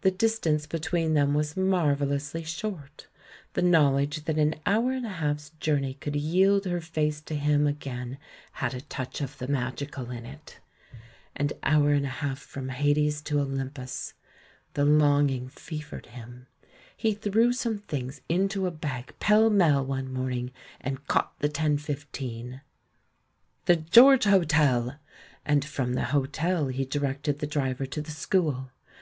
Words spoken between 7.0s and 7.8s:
to him